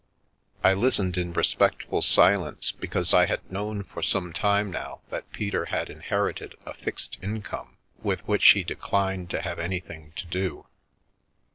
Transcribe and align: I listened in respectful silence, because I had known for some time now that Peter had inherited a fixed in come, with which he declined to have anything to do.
I 0.63 0.73
listened 0.73 1.15
in 1.15 1.31
respectful 1.31 2.01
silence, 2.01 2.71
because 2.71 3.13
I 3.13 3.27
had 3.27 3.51
known 3.51 3.83
for 3.83 4.01
some 4.01 4.33
time 4.33 4.71
now 4.71 5.01
that 5.11 5.31
Peter 5.31 5.65
had 5.65 5.91
inherited 5.91 6.55
a 6.65 6.73
fixed 6.73 7.19
in 7.21 7.43
come, 7.43 7.77
with 8.01 8.27
which 8.27 8.47
he 8.47 8.63
declined 8.63 9.29
to 9.29 9.43
have 9.43 9.59
anything 9.59 10.13
to 10.15 10.25
do. 10.25 10.65